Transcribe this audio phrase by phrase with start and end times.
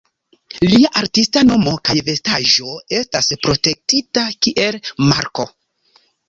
[0.69, 4.81] Lia artista nomo kaj vestaĵo estas protektita kiel
[5.13, 5.47] marko.